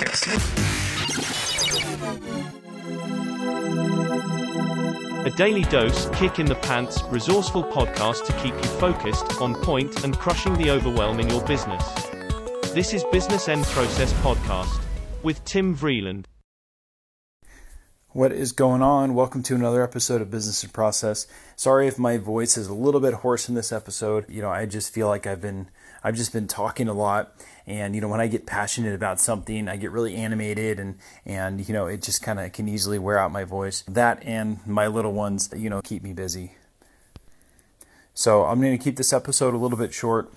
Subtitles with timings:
[0.00, 0.04] A
[5.36, 10.16] daily dose, kick in the pants, resourceful podcast to keep you focused, on point, and
[10.16, 11.84] crushing the overwhelm in your business.
[12.72, 14.80] This is Business and Process Podcast
[15.22, 16.24] with Tim Vreeland.
[18.12, 19.14] What is going on?
[19.14, 21.26] Welcome to another episode of Business and Process.
[21.56, 24.24] Sorry if my voice is a little bit hoarse in this episode.
[24.30, 25.68] You know, I just feel like I've been
[26.02, 27.32] I've just been talking a lot
[27.66, 31.66] and you know when I get passionate about something, I get really animated and and
[31.66, 33.82] you know, it just kind of can easily wear out my voice.
[33.88, 36.54] That and my little ones, you know, keep me busy.
[38.12, 40.32] So, I'm going to keep this episode a little bit short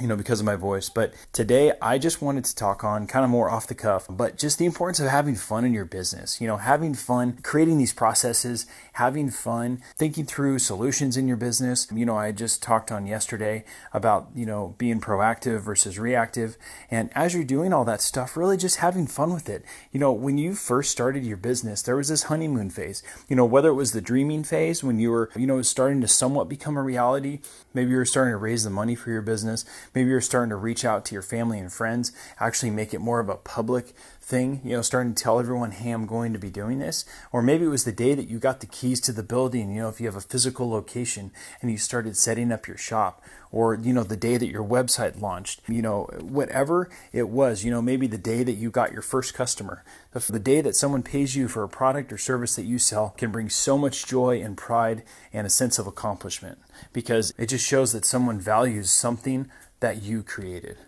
[0.00, 0.88] you know, because of my voice.
[0.88, 4.38] But today I just wanted to talk on kind of more off the cuff, but
[4.38, 6.40] just the importance of having fun in your business.
[6.40, 11.88] You know, having fun creating these processes, having fun thinking through solutions in your business.
[11.92, 16.56] You know, I just talked on yesterday about, you know, being proactive versus reactive.
[16.90, 19.62] And as you're doing all that stuff, really just having fun with it.
[19.92, 23.02] You know, when you first started your business, there was this honeymoon phase.
[23.28, 26.08] You know, whether it was the dreaming phase when you were, you know, starting to
[26.08, 27.40] somewhat become a reality,
[27.74, 30.56] maybe you were starting to raise the money for your business Maybe you're starting to
[30.56, 34.60] reach out to your family and friends, actually make it more of a public thing,
[34.64, 37.04] you know, starting to tell everyone, hey, I'm going to be doing this.
[37.32, 39.82] Or maybe it was the day that you got the keys to the building, you
[39.82, 43.22] know, if you have a physical location and you started setting up your shop.
[43.52, 47.70] Or, you know, the day that your website launched, you know, whatever it was, you
[47.70, 51.36] know, maybe the day that you got your first customer, the day that someone pays
[51.36, 54.56] you for a product or service that you sell can bring so much joy and
[54.56, 56.58] pride and a sense of accomplishment
[56.94, 60.78] because it just shows that someone values something that you created.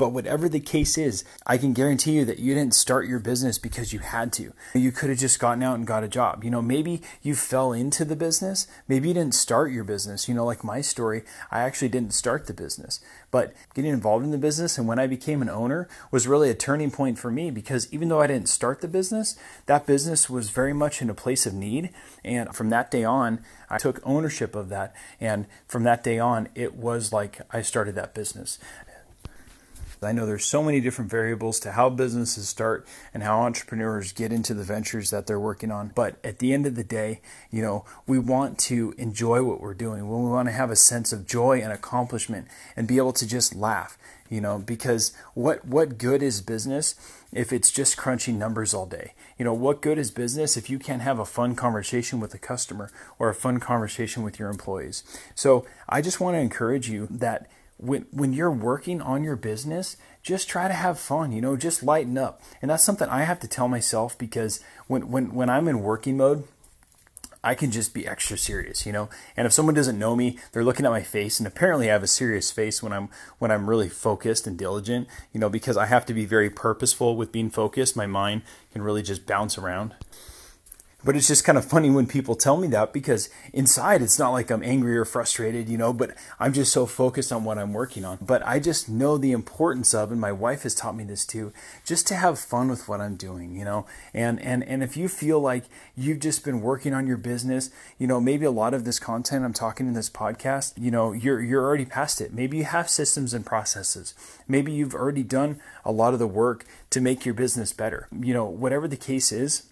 [0.00, 3.58] But whatever the case is, I can guarantee you that you didn't start your business
[3.58, 4.54] because you had to.
[4.72, 6.42] You could have just gotten out and got a job.
[6.42, 8.66] You know, maybe you fell into the business.
[8.88, 10.26] Maybe you didn't start your business.
[10.26, 13.00] You know, like my story, I actually didn't start the business.
[13.30, 16.54] But getting involved in the business and when I became an owner was really a
[16.54, 20.48] turning point for me because even though I didn't start the business, that business was
[20.48, 21.90] very much in a place of need.
[22.24, 24.94] And from that day on, I took ownership of that.
[25.20, 28.58] And from that day on, it was like I started that business.
[30.02, 34.32] I know there's so many different variables to how businesses start and how entrepreneurs get
[34.32, 35.92] into the ventures that they're working on.
[35.94, 39.74] But at the end of the day, you know, we want to enjoy what we're
[39.74, 40.08] doing.
[40.08, 43.54] We want to have a sense of joy and accomplishment and be able to just
[43.54, 43.98] laugh,
[44.30, 46.94] you know, because what what good is business
[47.32, 49.12] if it's just crunching numbers all day?
[49.38, 52.38] You know, what good is business if you can't have a fun conversation with a
[52.38, 55.04] customer or a fun conversation with your employees?
[55.34, 57.48] So, I just want to encourage you that
[57.80, 61.82] when when you're working on your business, just try to have fun, you know, just
[61.82, 62.42] lighten up.
[62.60, 66.16] And that's something I have to tell myself because when when when I'm in working
[66.16, 66.44] mode,
[67.42, 69.08] I can just be extra serious, you know.
[69.34, 72.02] And if someone doesn't know me, they're looking at my face, and apparently I have
[72.02, 73.08] a serious face when I'm
[73.38, 77.16] when I'm really focused and diligent, you know, because I have to be very purposeful
[77.16, 77.96] with being focused.
[77.96, 78.42] My mind
[78.72, 79.94] can really just bounce around.
[81.02, 84.30] But it's just kind of funny when people tell me that because inside it's not
[84.30, 87.72] like I'm angry or frustrated, you know, but I'm just so focused on what I'm
[87.72, 88.18] working on.
[88.20, 91.52] But I just know the importance of, and my wife has taught me this too,
[91.84, 93.86] just to have fun with what I'm doing, you know.
[94.12, 95.64] And and and if you feel like
[95.96, 99.44] you've just been working on your business, you know, maybe a lot of this content
[99.44, 102.34] I'm talking in this podcast, you know, you're you're already past it.
[102.34, 104.14] Maybe you have systems and processes.
[104.46, 108.08] Maybe you've already done a lot of the work to make your business better.
[108.12, 109.69] You know, whatever the case is,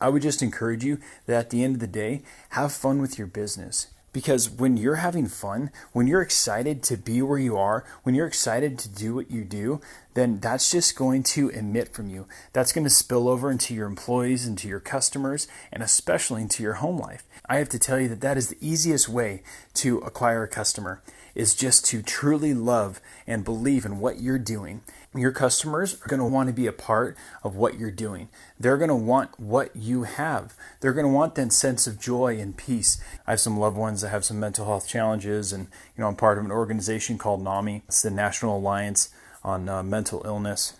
[0.00, 3.18] I would just encourage you that at the end of the day, have fun with
[3.18, 3.88] your business.
[4.12, 8.26] Because when you're having fun, when you're excited to be where you are, when you're
[8.26, 9.80] excited to do what you do,
[10.14, 12.26] then that's just going to emit from you.
[12.52, 16.74] That's going to spill over into your employees, into your customers, and especially into your
[16.74, 17.22] home life.
[17.48, 19.44] I have to tell you that that is the easiest way
[19.74, 21.02] to acquire a customer
[21.40, 24.82] is just to truly love and believe in what you're doing.
[25.14, 28.28] Your customers are going to want to be a part of what you're doing.
[28.60, 30.54] They're going to want what you have.
[30.80, 33.02] They're going to want that sense of joy and peace.
[33.26, 36.14] I have some loved ones that have some mental health challenges, and you know I'm
[36.14, 37.84] part of an organization called NAMI.
[37.88, 39.08] It's the National Alliance
[39.42, 40.74] on uh, Mental Illness.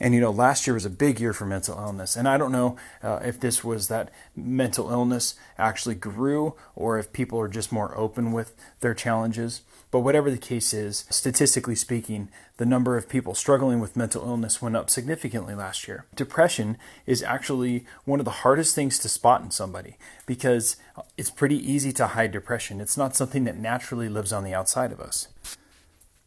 [0.00, 2.16] And you know, last year was a big year for mental illness.
[2.16, 7.12] And I don't know uh, if this was that mental illness actually grew or if
[7.12, 9.62] people are just more open with their challenges.
[9.90, 14.60] But whatever the case is, statistically speaking, the number of people struggling with mental illness
[14.60, 16.06] went up significantly last year.
[16.16, 16.76] Depression
[17.06, 19.96] is actually one of the hardest things to spot in somebody
[20.26, 20.76] because
[21.16, 22.80] it's pretty easy to hide depression.
[22.80, 25.28] It's not something that naturally lives on the outside of us.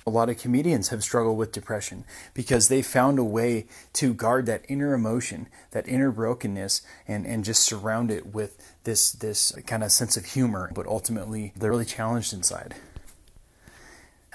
[0.07, 4.45] A lot of comedians have struggled with depression because they found a way to guard
[4.45, 9.83] that inner emotion, that inner brokenness, and, and just surround it with this, this kind
[9.83, 10.71] of sense of humor.
[10.73, 12.75] But ultimately, they're really challenged inside.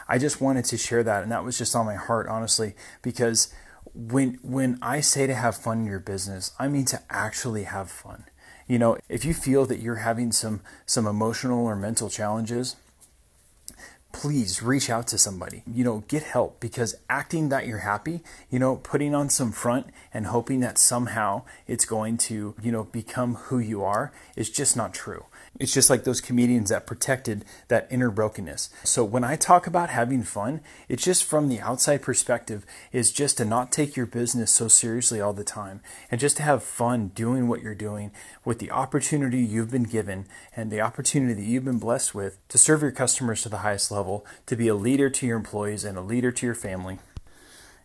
[0.06, 3.48] I just wanted to share that, and that was just on my heart, honestly, because
[3.94, 7.90] when when I say to have fun in your business, I mean to actually have
[7.90, 8.24] fun.
[8.66, 12.76] You know, if you feel that you're having some some emotional or mental challenges,
[14.12, 15.62] please reach out to somebody.
[15.66, 19.86] You know, get help because acting that you're happy, you know, putting on some front
[20.12, 24.76] and hoping that somehow it's going to, you know, become who you are is just
[24.76, 25.24] not true.
[25.62, 28.68] It's just like those comedians that protected that inner brokenness.
[28.82, 33.36] So when I talk about having fun, it's just from the outside perspective is just
[33.36, 35.80] to not take your business so seriously all the time
[36.10, 38.10] and just to have fun doing what you're doing
[38.44, 40.26] with the opportunity you've been given
[40.56, 43.92] and the opportunity that you've been blessed with to serve your customers to the highest
[43.92, 46.98] level, to be a leader to your employees and a leader to your family.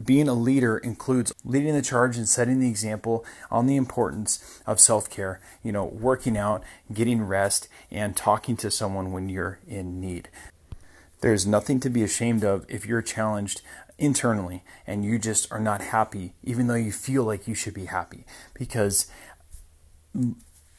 [0.03, 4.79] Being a leader includes leading the charge and setting the example on the importance of
[4.79, 6.63] self care, you know, working out,
[6.94, 10.29] getting rest, and talking to someone when you're in need.
[11.21, 13.61] There's nothing to be ashamed of if you're challenged
[13.97, 17.85] internally and you just are not happy, even though you feel like you should be
[17.85, 18.25] happy.
[18.53, 19.07] Because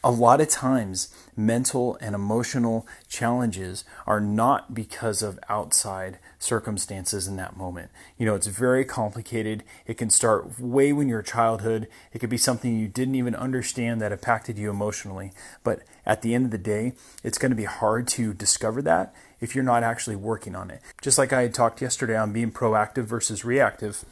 [0.05, 7.37] a lot of times mental and emotional challenges are not because of outside circumstances in
[7.37, 7.91] that moment.
[8.17, 9.65] You know, it's very complicated.
[9.87, 11.89] It can start way when you're childhood.
[12.13, 15.33] It could be something you didn't even understand that impacted you emotionally.
[15.65, 16.93] But at the end of the day,
[17.25, 20.81] it's going to be hard to discover that if you're not actually working on it.
[21.03, 24.05] Just like I had talked yesterday on being proactive versus reactive,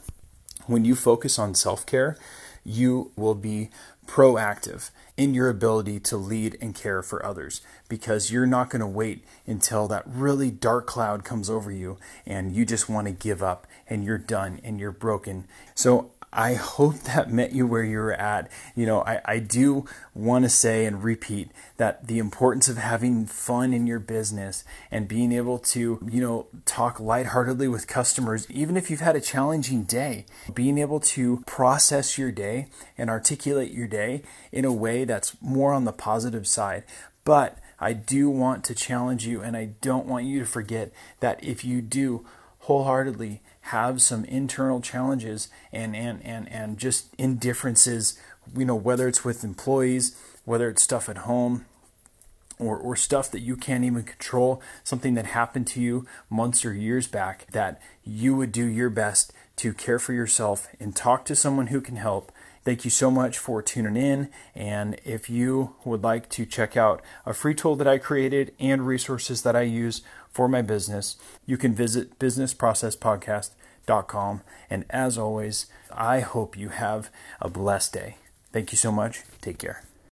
[0.66, 2.16] when you focus on self care,
[2.66, 3.70] you will be
[4.06, 8.86] proactive in your ability to lead and care for others because you're not going to
[8.86, 11.96] wait until that really dark cloud comes over you
[12.26, 15.46] and you just want to give up and you're done and you're broken.
[15.74, 18.50] So I hope that met you where you're at.
[18.74, 23.26] You know, I, I do want to say and repeat that the importance of having
[23.26, 28.76] fun in your business and being able to, you know, talk lightheartedly with customers, even
[28.76, 32.68] if you've had a challenging day, being able to process your day
[32.98, 36.84] and articulate your day in a way that's more on the positive side.
[37.24, 41.42] But I do want to challenge you and I don't want you to forget that
[41.42, 42.26] if you do
[42.60, 48.18] wholeheartedly have some internal challenges and, and, and, and just indifferences,
[48.56, 51.64] you know, whether it's with employees, whether it's stuff at home,
[52.58, 56.72] or, or stuff that you can't even control, something that happened to you months or
[56.72, 61.36] years back, that you would do your best to care for yourself and talk to
[61.36, 62.32] someone who can help.
[62.66, 64.28] Thank you so much for tuning in.
[64.52, 68.84] And if you would like to check out a free tool that I created and
[68.84, 70.02] resources that I use
[70.32, 71.14] for my business,
[71.46, 74.40] you can visit businessprocesspodcast.com.
[74.68, 77.08] And as always, I hope you have
[77.40, 78.16] a blessed day.
[78.52, 79.22] Thank you so much.
[79.40, 79.84] Take care.